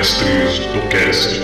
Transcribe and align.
Mestres 0.00 0.60
do 0.60 0.88
Cast. 0.88 1.40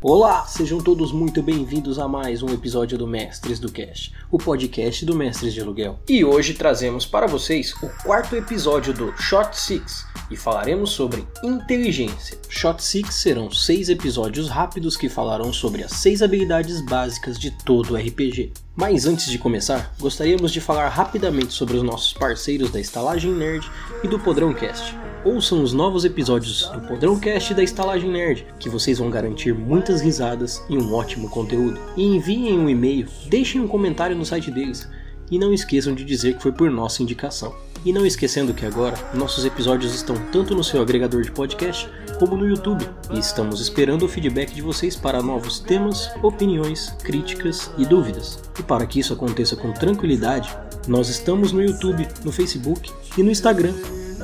Olá, 0.00 0.46
sejam 0.46 0.78
todos 0.78 1.12
muito 1.12 1.42
bem-vindos 1.42 1.98
a 1.98 2.08
mais 2.08 2.42
um 2.42 2.48
episódio 2.48 2.96
do 2.96 3.06
Mestres 3.06 3.58
do 3.58 3.70
Cast, 3.70 4.14
o 4.30 4.38
podcast 4.38 5.04
do 5.04 5.14
Mestres 5.14 5.52
de 5.52 5.60
Aluguel. 5.60 5.98
E 6.08 6.24
hoje 6.24 6.54
trazemos 6.54 7.04
para 7.04 7.26
vocês 7.26 7.74
o 7.82 7.88
quarto 8.02 8.34
episódio 8.34 8.94
do 8.94 9.14
Shot 9.18 9.54
Six 9.54 10.06
e 10.30 10.36
falaremos 10.38 10.88
sobre 10.88 11.28
inteligência. 11.44 12.38
Shot 12.48 12.82
Six 12.82 13.16
serão 13.16 13.50
seis 13.50 13.90
episódios 13.90 14.48
rápidos 14.48 14.96
que 14.96 15.10
falarão 15.10 15.52
sobre 15.52 15.84
as 15.84 15.92
seis 15.92 16.22
habilidades 16.22 16.80
básicas 16.80 17.38
de 17.38 17.50
todo 17.50 17.94
RPG. 17.94 18.54
Mas 18.80 19.06
antes 19.06 19.28
de 19.28 19.40
começar, 19.40 19.92
gostaríamos 19.98 20.52
de 20.52 20.60
falar 20.60 20.88
rapidamente 20.88 21.52
sobre 21.52 21.76
os 21.76 21.82
nossos 21.82 22.12
parceiros 22.12 22.70
da 22.70 22.78
Estalagem 22.78 23.32
Nerd 23.32 23.68
e 24.04 24.06
do 24.06 24.20
Podrão 24.20 24.54
Cast. 24.54 24.96
Ouçam 25.24 25.64
os 25.64 25.72
novos 25.72 26.04
episódios 26.04 26.68
do 26.68 26.82
Podrão 26.82 27.18
Cast 27.18 27.52
e 27.52 27.56
da 27.56 27.62
Estalagem 27.64 28.08
Nerd, 28.08 28.46
que 28.60 28.68
vocês 28.68 29.00
vão 29.00 29.10
garantir 29.10 29.52
muitas 29.52 30.00
risadas 30.00 30.62
e 30.70 30.78
um 30.78 30.94
ótimo 30.94 31.28
conteúdo. 31.28 31.80
E 31.96 32.04
enviem 32.04 32.56
um 32.56 32.70
e-mail, 32.70 33.08
deixem 33.26 33.60
um 33.60 33.66
comentário 33.66 34.14
no 34.14 34.24
site 34.24 34.48
deles 34.48 34.88
e 35.28 35.40
não 35.40 35.52
esqueçam 35.52 35.92
de 35.92 36.04
dizer 36.04 36.36
que 36.36 36.42
foi 36.44 36.52
por 36.52 36.70
nossa 36.70 37.02
indicação. 37.02 37.52
E 37.84 37.92
não 37.92 38.04
esquecendo 38.04 38.52
que 38.52 38.66
agora 38.66 38.96
nossos 39.14 39.44
episódios 39.44 39.94
estão 39.94 40.16
tanto 40.30 40.54
no 40.54 40.64
seu 40.64 40.82
agregador 40.82 41.22
de 41.22 41.30
podcast 41.30 41.88
como 42.18 42.36
no 42.36 42.46
YouTube 42.46 42.84
e 43.12 43.18
estamos 43.18 43.60
esperando 43.60 44.04
o 44.04 44.08
feedback 44.08 44.52
de 44.52 44.62
vocês 44.62 44.96
para 44.96 45.22
novos 45.22 45.60
temas, 45.60 46.10
opiniões, 46.22 46.90
críticas 47.02 47.70
e 47.78 47.86
dúvidas. 47.86 48.42
E 48.58 48.62
para 48.62 48.86
que 48.86 48.98
isso 48.98 49.12
aconteça 49.12 49.54
com 49.56 49.72
tranquilidade, 49.72 50.54
nós 50.86 51.08
estamos 51.08 51.52
no 51.52 51.62
YouTube, 51.62 52.06
no 52.24 52.32
Facebook 52.32 52.90
e 53.16 53.22
no 53.22 53.30
Instagram 53.30 53.74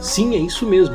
Sim, 0.04 0.34
é 0.34 0.38
isso 0.38 0.66
mesmo. 0.66 0.94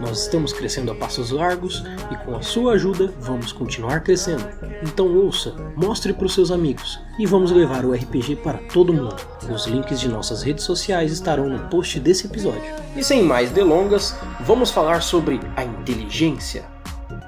Nós 0.00 0.22
estamos 0.22 0.52
crescendo 0.52 0.90
a 0.90 0.94
passos 0.94 1.30
largos 1.30 1.84
e 2.10 2.16
com 2.24 2.34
a 2.34 2.42
sua 2.42 2.72
ajuda 2.72 3.14
vamos 3.20 3.52
continuar 3.52 4.00
crescendo. 4.00 4.44
Então 4.82 5.06
ouça, 5.16 5.54
mostre 5.76 6.12
para 6.12 6.26
os 6.26 6.34
seus 6.34 6.50
amigos 6.50 6.98
e 7.20 7.24
vamos 7.24 7.52
levar 7.52 7.84
o 7.84 7.92
RPG 7.92 8.34
para 8.42 8.58
todo 8.58 8.92
mundo. 8.92 9.14
Os 9.48 9.68
links 9.68 10.00
de 10.00 10.08
nossas 10.08 10.42
redes 10.42 10.64
sociais 10.64 11.12
estarão 11.12 11.48
no 11.48 11.68
post 11.68 12.00
desse 12.00 12.26
episódio. 12.26 12.74
E 12.96 13.04
sem 13.04 13.22
mais 13.22 13.52
delongas, 13.52 14.16
vamos 14.40 14.72
falar 14.72 15.02
sobre 15.02 15.38
a 15.54 15.62
inteligência. 15.62 16.64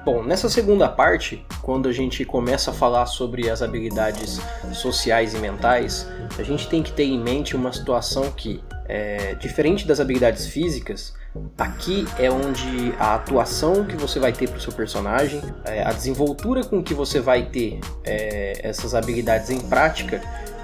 Bom, 0.03 0.23
nessa 0.23 0.49
segunda 0.49 0.89
parte, 0.89 1.45
quando 1.61 1.87
a 1.87 1.93
gente 1.93 2.25
começa 2.25 2.71
a 2.71 2.73
falar 2.73 3.05
sobre 3.05 3.49
as 3.49 3.61
habilidades 3.61 4.41
sociais 4.73 5.33
e 5.33 5.37
mentais, 5.37 6.05
a 6.37 6.43
gente 6.43 6.67
tem 6.67 6.83
que 6.83 6.91
ter 6.91 7.05
em 7.05 7.19
mente 7.19 7.55
uma 7.55 7.71
situação 7.71 8.31
que, 8.31 8.61
é, 8.85 9.35
diferente 9.35 9.87
das 9.87 9.99
habilidades 9.99 10.47
físicas, 10.47 11.13
Aqui 11.57 12.05
é 12.19 12.29
onde 12.29 12.93
a 12.99 13.15
atuação 13.15 13.85
que 13.85 13.95
você 13.95 14.19
vai 14.19 14.33
ter 14.33 14.49
para 14.49 14.57
o 14.57 14.61
seu 14.61 14.73
personagem, 14.73 15.41
é, 15.63 15.81
a 15.81 15.93
desenvoltura 15.93 16.61
com 16.63 16.83
que 16.83 16.93
você 16.93 17.21
vai 17.21 17.45
ter 17.45 17.79
é, 18.03 18.59
essas 18.61 18.93
habilidades 18.93 19.49
em 19.49 19.59
prática, 19.59 20.21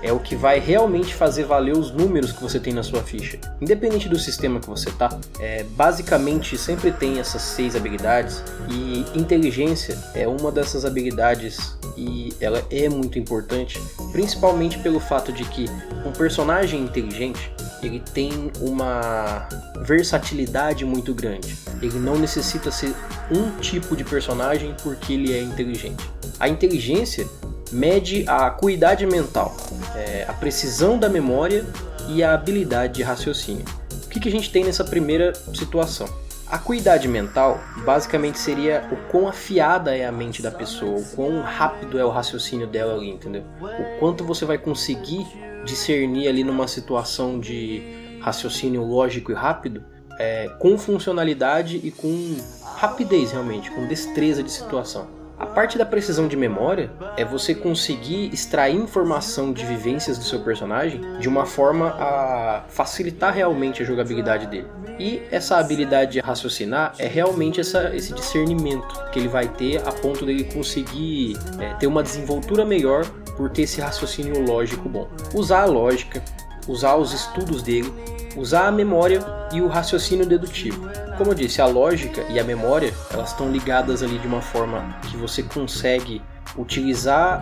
é 0.08 0.14
o 0.14 0.20
que 0.20 0.36
vai 0.36 0.60
realmente 0.60 1.14
fazer 1.14 1.44
valer 1.44 1.76
os 1.76 1.92
números 1.92 2.32
que 2.32 2.42
você 2.42 2.60
tem 2.60 2.74
na 2.74 2.82
sua 2.82 3.04
ficha. 3.04 3.38
Independente 3.60 4.08
do 4.08 4.18
sistema 4.18 4.60
que 4.60 4.68
você 4.68 4.90
tá, 4.92 5.10
é, 5.40 5.64
basicamente 5.76 6.58
sempre 6.58 6.92
tem 6.92 7.20
essas 7.20 7.42
seis 7.42 7.76
habilidades 7.76 8.42
e 8.70 9.06
inteligência 9.18 9.98
é 10.16 10.28
uma 10.28 10.52
dessas 10.52 10.86
habilidades 10.86 11.78
e 11.98 12.34
ela 12.40 12.64
é 12.72 12.88
muito 12.88 13.20
importante, 13.20 13.82
principalmente 14.12 14.78
pelo 14.80 15.00
fato 15.00 15.34
de 15.34 15.44
que 15.44 15.66
um 16.06 16.12
personagem 16.12 16.82
inteligente 16.82 17.52
ele 17.82 18.00
tem 18.00 18.52
uma 18.62 19.48
versatilidade 19.84 20.86
muito 20.86 21.14
grande. 21.14 21.56
Ele 21.82 22.00
não 22.00 22.18
necessita 22.18 22.72
ser 22.72 22.94
um 23.32 23.60
tipo 23.60 23.96
de 23.96 24.04
personagem 24.04 24.76
porque 24.82 25.14
ele 25.14 25.34
é 25.34 25.42
inteligente. 25.42 26.10
A 26.40 26.48
inteligência 26.48 27.28
mede 27.72 28.26
a 28.28 28.48
acuidade 28.48 29.06
mental, 29.06 29.56
é, 29.96 30.26
a 30.28 30.34
precisão 30.34 30.98
da 30.98 31.10
memória 31.10 31.66
e 32.10 32.24
a 32.24 32.34
habilidade 32.34 32.94
de 32.94 33.04
raciocínio. 33.04 33.66
O 34.06 34.10
que, 34.10 34.20
que 34.20 34.30
a 34.30 34.32
gente 34.32 34.52
tem 34.52 34.64
nessa 34.64 34.84
primeira 34.84 35.34
situação? 35.54 36.08
A 36.50 36.56
acuidade 36.56 37.10
mental 37.10 37.60
basicamente 37.84 38.40
seria 38.40 38.88
o 38.90 39.12
quão 39.12 39.28
afiada 39.28 39.96
é 39.96 40.06
a 40.06 40.12
mente 40.12 40.42
da 40.42 40.50
pessoa, 40.50 40.98
o 41.00 41.06
quão 41.14 41.42
rápido 41.42 42.00
é 42.00 42.06
o 42.06 42.10
raciocínio 42.10 42.66
dela 42.66 42.94
ali, 42.94 43.10
entendeu? 43.10 43.44
O 43.62 44.00
quanto 44.00 44.24
você 44.24 44.46
vai 44.46 44.58
conseguir 44.58 45.28
discernir 45.66 46.30
ali 46.30 46.46
numa 46.46 46.66
situação 46.68 47.38
de 47.38 47.82
raciocínio 48.22 48.82
lógico 48.86 49.32
e 49.32 49.36
rápido, 49.36 49.84
é, 50.18 50.48
com 50.60 50.78
funcionalidade 50.78 51.82
e 51.84 51.92
com 51.92 52.38
rapidez 52.78 53.32
realmente, 53.32 53.70
com 53.72 53.86
destreza 53.86 54.42
de 54.42 54.52
situação. 54.52 55.17
A 55.40 55.46
parte 55.46 55.78
da 55.78 55.86
precisão 55.86 56.28
de 56.28 56.36
memória 56.36 56.92
é 57.16 57.24
você 57.24 57.54
conseguir 57.54 58.34
extrair 58.34 58.76
informação 58.76 59.54
de 59.54 59.64
vivências 59.64 60.18
do 60.18 60.24
seu 60.24 60.40
personagem 60.40 61.00
de 61.20 61.30
uma 61.30 61.46
forma 61.46 61.90
a 62.00 62.64
facilitar 62.70 63.36
realmente 63.36 63.84
a 63.84 63.86
jogabilidade 63.86 64.48
dele. 64.48 64.68
E 64.98 65.22
essa 65.30 65.58
habilidade 65.58 66.14
de 66.14 66.20
raciocinar 66.22 66.96
é 66.98 67.06
realmente 67.06 67.62
essa, 67.62 67.96
esse 67.96 68.14
discernimento 68.14 68.88
que 69.12 69.20
ele 69.20 69.28
vai 69.28 69.48
ter 69.48 69.78
a 69.88 69.92
ponto 69.92 70.26
dele 70.26 70.44
conseguir 70.46 71.38
é, 71.60 71.76
ter 71.76 71.86
uma 71.86 72.02
desenvoltura 72.02 72.66
melhor 72.66 73.06
por 73.36 73.52
ter 73.52 73.62
esse 73.64 73.80
raciocínio 73.80 74.44
lógico 74.44 74.90
bom. 74.90 75.08
Usar 75.36 75.62
a 75.62 75.66
lógica, 75.66 76.20
usar 76.68 76.96
os 76.96 77.14
estudos 77.14 77.62
dele, 77.62 77.94
usar 78.38 78.68
a 78.68 78.72
memória 78.72 79.20
e 79.52 79.62
o 79.62 79.68
raciocínio 79.68 80.26
dedutivo. 80.26 80.90
Como 81.18 81.32
eu 81.32 81.36
disse, 81.36 81.62
a 81.62 81.66
lógica 81.66 82.22
e 82.30 82.40
a 82.40 82.44
memória, 82.44 82.94
elas 83.12 83.32
estão 83.32 83.52
ligadas 83.52 84.04
ali 84.04 84.20
de 84.20 84.28
uma 84.28 84.42
forma 84.42 84.96
que 85.10 85.18
você 85.18 85.42
consegue 85.42 86.22
utilizar 86.56 87.42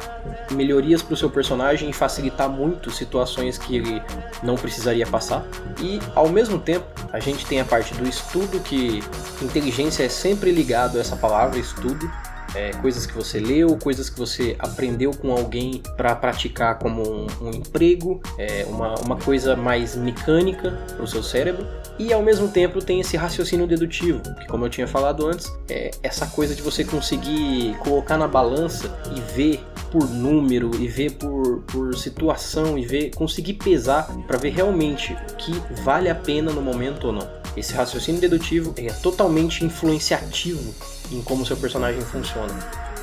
melhorias 0.52 1.02
para 1.02 1.14
o 1.14 1.18
seu 1.18 1.30
personagem 1.30 1.90
e 1.90 1.94
facilitar 1.94 2.50
muito 2.50 2.90
situações 2.90 3.58
que 3.58 3.76
ele 3.76 4.02
não 4.42 4.56
precisaria 4.56 5.06
passar. 5.06 5.46
E 5.80 6.00
ao 6.16 6.30
mesmo 6.30 6.58
tempo, 6.58 6.86
a 7.12 7.20
gente 7.20 7.46
tem 7.46 7.60
a 7.60 7.66
parte 7.66 7.94
do 7.94 8.08
estudo 8.08 8.60
que 8.62 9.04
inteligência 9.42 10.04
é 10.04 10.10
sempre 10.10 10.52
ligado 10.52 10.98
a 10.98 11.02
essa 11.02 11.16
palavra 11.16 11.60
estudo 11.60 12.10
é, 12.56 12.72
coisas 12.82 13.06
que 13.06 13.14
você 13.14 13.40
leu, 13.40 13.78
coisas 13.78 14.10
que 14.10 14.18
você 14.18 14.56
aprendeu 14.58 15.12
com 15.12 15.32
alguém 15.32 15.82
para 15.98 16.16
praticar 16.16 16.80
como 16.80 17.04
um, 17.04 17.28
um 17.42 17.50
emprego, 17.52 18.22
é, 18.38 18.66
uma, 18.70 18.96
uma 18.96 19.18
coisa 19.18 19.56
mais 19.56 19.96
mecânica 19.96 20.72
para 20.96 21.04
o 21.04 21.08
seu 21.08 21.22
cérebro. 21.22 21.68
E 22.00 22.12
ao 22.12 22.22
mesmo 22.22 22.48
tempo 22.48 22.84
tem 22.84 23.00
esse 23.00 23.16
raciocínio 23.16 23.68
dedutivo, 23.68 24.22
que 24.36 24.48
como 24.48 24.66
eu 24.66 24.70
tinha 24.70 24.88
falado 24.88 25.28
antes, 25.28 25.52
é 25.70 25.92
essa 26.02 26.26
coisa 26.28 26.56
de 26.56 26.62
você 26.62 26.84
conseguir 26.84 27.76
colocar 27.80 28.18
na 28.18 28.28
balança 28.28 28.94
e 29.16 29.20
ver 29.34 29.60
por 29.92 30.10
número 30.10 30.72
e 30.76 30.88
ver 30.88 31.14
por, 31.14 31.62
por 31.62 31.96
situação 31.96 32.78
e 32.78 32.86
ver 32.86 33.12
conseguir 33.16 33.54
pesar 33.54 34.08
para 34.28 34.38
ver 34.38 34.50
realmente 34.50 35.14
o 35.14 35.36
que 35.36 35.54
vale 35.84 36.10
a 36.10 36.16
pena 36.16 36.52
no 36.52 36.62
momento 36.62 37.08
ou 37.08 37.14
não. 37.14 37.45
Esse 37.56 37.74
raciocínio 37.74 38.20
dedutivo 38.20 38.74
é 38.78 38.92
totalmente 38.92 39.64
influenciativo 39.64 40.74
em 41.12 41.22
como 41.22 41.46
seu 41.46 41.56
personagem 41.58 42.02
funciona. 42.02 42.54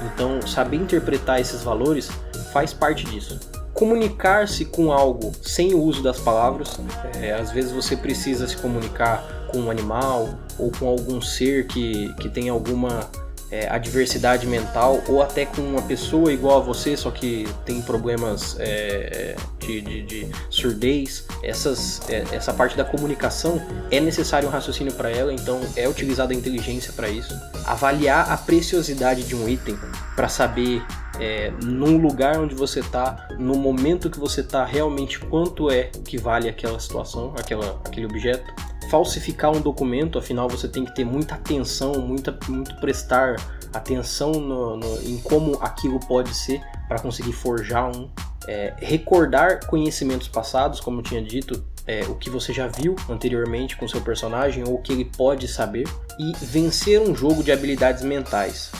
Então, 0.02 0.44
saber 0.46 0.76
interpretar 0.76 1.40
esses 1.40 1.62
valores 1.62 2.10
faz 2.52 2.72
parte 2.72 3.04
disso. 3.04 3.38
Comunicar-se 3.72 4.66
com 4.66 4.92
algo 4.92 5.32
sem 5.42 5.72
o 5.74 5.82
uso 5.82 6.02
das 6.02 6.20
palavras, 6.20 6.78
é, 7.20 7.32
às 7.32 7.50
vezes 7.50 7.72
você 7.72 7.96
precisa 7.96 8.46
se 8.46 8.56
comunicar 8.56 9.48
com 9.50 9.58
um 9.60 9.70
animal 9.70 10.28
ou 10.58 10.70
com 10.70 10.86
algum 10.86 11.20
ser 11.20 11.66
que, 11.66 12.12
que 12.14 12.28
tem 12.28 12.48
alguma 12.48 13.08
é, 13.52 13.68
adversidade 13.68 14.46
mental 14.46 15.04
ou 15.06 15.22
até 15.22 15.44
com 15.44 15.60
uma 15.60 15.82
pessoa 15.82 16.32
igual 16.32 16.56
a 16.56 16.60
você, 16.60 16.96
só 16.96 17.10
que 17.10 17.46
tem 17.66 17.82
problemas 17.82 18.56
é, 18.58 19.36
de, 19.60 19.80
de, 19.82 20.02
de, 20.02 20.28
surdez, 20.48 21.26
essas, 21.42 22.00
é, 22.08 22.24
essa 22.32 22.54
parte 22.54 22.76
da 22.76 22.84
comunicação 22.84 23.60
é 23.90 24.00
necessário 24.00 24.48
um 24.48 24.50
raciocínio 24.50 24.94
para 24.94 25.10
ela, 25.10 25.32
então 25.32 25.60
é 25.76 25.86
utilizada 25.86 26.32
a 26.32 26.36
inteligência 26.36 26.94
para 26.94 27.10
isso. 27.10 27.38
Avaliar 27.66 28.32
a 28.32 28.36
preciosidade 28.38 29.22
de 29.24 29.36
um 29.36 29.46
item 29.46 29.78
para 30.16 30.28
saber 30.28 30.82
é, 31.20 31.52
num 31.62 31.98
lugar 31.98 32.40
onde 32.40 32.54
você 32.54 32.80
está, 32.80 33.28
no 33.38 33.54
momento 33.54 34.08
que 34.08 34.18
você 34.18 34.40
está, 34.40 34.64
realmente 34.64 35.18
quanto 35.18 35.70
é 35.70 35.90
que 36.04 36.16
vale 36.16 36.48
aquela 36.48 36.80
situação, 36.80 37.34
aquela, 37.38 37.80
aquele 37.84 38.06
objeto 38.06 38.71
falsificar 38.92 39.50
um 39.50 39.60
documento, 39.62 40.18
afinal 40.18 40.46
você 40.50 40.68
tem 40.68 40.84
que 40.84 40.94
ter 40.94 41.02
muita 41.02 41.34
atenção, 41.34 41.94
muita, 41.94 42.38
muito 42.46 42.76
prestar 42.76 43.36
atenção 43.72 44.32
no, 44.32 44.76
no, 44.76 45.02
em 45.02 45.16
como 45.16 45.56
aquilo 45.62 45.98
pode 45.98 46.34
ser 46.34 46.60
para 46.86 46.98
conseguir 46.98 47.32
forjar 47.32 47.90
um. 47.90 48.10
É, 48.46 48.74
recordar 48.76 49.66
conhecimentos 49.66 50.28
passados, 50.28 50.78
como 50.78 50.98
eu 50.98 51.02
tinha 51.04 51.22
dito, 51.22 51.64
é, 51.86 52.02
o 52.04 52.16
que 52.16 52.28
você 52.28 52.52
já 52.52 52.66
viu 52.66 52.94
anteriormente 53.08 53.78
com 53.78 53.88
seu 53.88 54.02
personagem 54.02 54.62
ou 54.66 54.74
o 54.74 54.82
que 54.82 54.92
ele 54.92 55.06
pode 55.06 55.48
saber, 55.48 55.88
e 56.18 56.32
vencer 56.44 57.00
um 57.00 57.14
jogo 57.14 57.42
de 57.42 57.50
habilidades 57.50 58.02
mentais. 58.02 58.70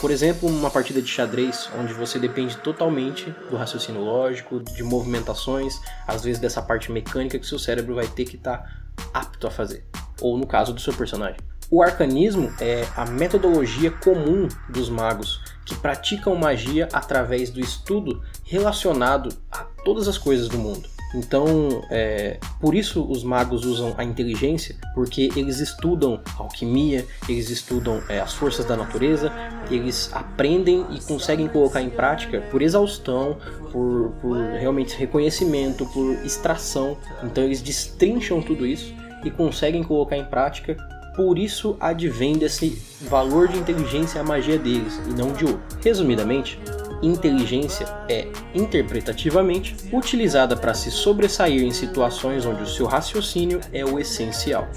Por 0.00 0.10
exemplo, 0.10 0.48
uma 0.48 0.70
partida 0.70 1.00
de 1.00 1.08
xadrez, 1.08 1.68
onde 1.78 1.92
você 1.92 2.18
depende 2.18 2.56
totalmente 2.56 3.32
do 3.48 3.56
raciocínio 3.56 4.00
lógico, 4.00 4.58
de 4.58 4.82
movimentações, 4.82 5.78
às 6.08 6.24
vezes 6.24 6.40
dessa 6.40 6.60
parte 6.60 6.90
mecânica 6.90 7.38
que 7.38 7.46
seu 7.46 7.58
cérebro 7.58 7.94
vai 7.94 8.06
ter 8.08 8.24
que 8.24 8.36
estar 8.36 8.58
tá 8.58 8.80
apto 9.12 9.46
a 9.46 9.50
fazer. 9.50 9.84
Ou 10.20 10.36
no 10.36 10.46
caso 10.46 10.72
do 10.72 10.80
seu 10.80 10.92
personagem. 10.92 11.38
O 11.70 11.82
arcanismo 11.82 12.52
é 12.60 12.84
a 12.96 13.04
metodologia 13.06 13.90
comum 13.90 14.48
dos 14.68 14.90
magos 14.90 15.40
que 15.64 15.76
praticam 15.76 16.34
magia 16.34 16.88
através 16.92 17.48
do 17.50 17.60
estudo 17.60 18.20
relacionado 18.42 19.28
a 19.52 19.58
todas 19.84 20.08
as 20.08 20.18
coisas 20.18 20.48
do 20.48 20.58
mundo. 20.58 20.88
Então, 21.14 21.82
é, 21.90 22.38
por 22.60 22.74
isso 22.74 23.04
os 23.04 23.24
magos 23.24 23.64
usam 23.64 23.94
a 23.98 24.04
inteligência, 24.04 24.76
porque 24.94 25.30
eles 25.34 25.58
estudam 25.58 26.20
alquimia, 26.38 27.06
eles 27.28 27.50
estudam 27.50 28.02
é, 28.08 28.20
as 28.20 28.32
forças 28.32 28.64
da 28.64 28.76
natureza, 28.76 29.32
eles 29.70 30.10
aprendem 30.12 30.86
e 30.92 31.00
conseguem 31.00 31.48
colocar 31.48 31.82
em 31.82 31.90
prática 31.90 32.40
por 32.50 32.62
exaustão, 32.62 33.38
por, 33.72 34.12
por 34.20 34.36
realmente 34.36 34.96
reconhecimento, 34.96 35.84
por 35.86 36.12
extração. 36.24 36.96
Então, 37.24 37.42
eles 37.42 37.60
destrincham 37.60 38.40
tudo 38.40 38.66
isso 38.66 38.94
e 39.24 39.30
conseguem 39.30 39.82
colocar 39.82 40.16
em 40.16 40.24
prática 40.24 40.76
por 41.14 41.38
isso 41.38 41.76
advém 41.80 42.36
desse 42.36 42.80
valor 43.02 43.48
de 43.48 43.58
inteligência 43.58 44.20
a 44.20 44.24
magia 44.24 44.58
deles 44.58 45.00
e 45.08 45.12
não 45.12 45.32
de 45.32 45.44
outro. 45.44 45.60
Resumidamente, 45.82 46.58
inteligência 47.02 47.86
é, 48.08 48.28
interpretativamente, 48.54 49.74
utilizada 49.92 50.56
para 50.56 50.74
se 50.74 50.90
sobressair 50.90 51.62
em 51.62 51.72
situações 51.72 52.44
onde 52.44 52.62
o 52.62 52.66
seu 52.66 52.86
raciocínio 52.86 53.60
é 53.72 53.84
o 53.84 53.98
essencial. 53.98 54.68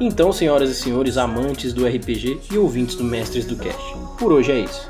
Então, 0.00 0.32
senhoras 0.32 0.70
e 0.70 0.74
senhores 0.74 1.16
amantes 1.16 1.72
do 1.72 1.86
RPG 1.86 2.40
e 2.52 2.58
ouvintes 2.58 2.94
do 2.94 3.04
Mestres 3.04 3.44
do 3.44 3.56
Cast, 3.56 3.96
por 4.18 4.32
hoje 4.32 4.52
é 4.52 4.60
isso. 4.60 4.88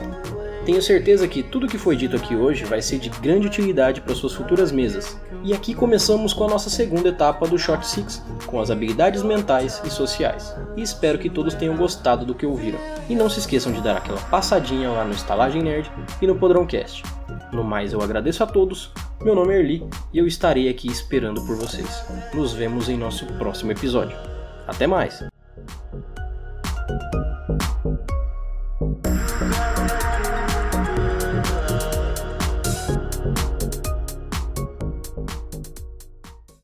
Tenho 0.70 0.80
certeza 0.80 1.26
que 1.26 1.42
tudo 1.42 1.66
que 1.66 1.76
foi 1.76 1.96
dito 1.96 2.14
aqui 2.14 2.36
hoje 2.36 2.64
vai 2.64 2.80
ser 2.80 3.00
de 3.00 3.08
grande 3.08 3.48
utilidade 3.48 4.00
para 4.00 4.14
suas 4.14 4.34
futuras 4.34 4.70
mesas. 4.70 5.20
E 5.42 5.52
aqui 5.52 5.74
começamos 5.74 6.32
com 6.32 6.44
a 6.44 6.48
nossa 6.48 6.70
segunda 6.70 7.08
etapa 7.08 7.48
do 7.48 7.58
Short 7.58 7.84
Six, 7.84 8.22
com 8.46 8.60
as 8.60 8.70
habilidades 8.70 9.24
mentais 9.24 9.82
e 9.84 9.90
sociais. 9.90 10.54
E 10.76 10.82
espero 10.82 11.18
que 11.18 11.28
todos 11.28 11.54
tenham 11.54 11.76
gostado 11.76 12.24
do 12.24 12.36
que 12.36 12.46
ouviram. 12.46 12.78
E 13.08 13.16
não 13.16 13.28
se 13.28 13.40
esqueçam 13.40 13.72
de 13.72 13.80
dar 13.80 13.96
aquela 13.96 14.20
passadinha 14.20 14.88
lá 14.90 15.04
no 15.04 15.10
Estalagem 15.10 15.60
Nerd 15.60 15.90
e 16.22 16.26
no 16.28 16.36
Podrãocast. 16.36 17.02
No 17.52 17.64
mais, 17.64 17.92
eu 17.92 18.00
agradeço 18.00 18.44
a 18.44 18.46
todos. 18.46 18.92
Meu 19.20 19.34
nome 19.34 19.52
é 19.52 19.58
Erli 19.58 19.84
e 20.12 20.18
eu 20.18 20.26
estarei 20.28 20.68
aqui 20.68 20.86
esperando 20.86 21.44
por 21.44 21.56
vocês. 21.56 22.04
Nos 22.32 22.52
vemos 22.52 22.88
em 22.88 22.96
nosso 22.96 23.26
próximo 23.38 23.72
episódio. 23.72 24.16
Até 24.68 24.86
mais! 24.86 25.20